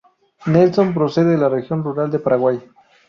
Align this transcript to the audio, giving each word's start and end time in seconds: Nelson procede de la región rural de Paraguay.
Nelson 0.47 0.95
procede 0.95 1.29
de 1.33 1.37
la 1.37 1.47
región 1.47 1.83
rural 1.83 2.09
de 2.09 2.17
Paraguay. 2.17 2.59